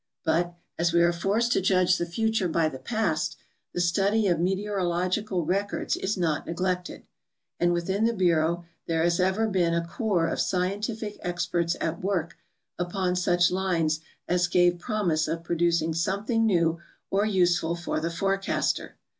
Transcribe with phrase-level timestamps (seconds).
[0.23, 3.37] But, as we are forced to judge the future by the past,
[3.71, 7.03] the study of meteorological records is not neglected,
[7.59, 12.35] and within the bureau there has ever been a corps of scientific experts at work
[12.79, 16.79] upon such lines as gave prom ise of producing something new
[17.11, 18.95] or useful for the forecaster.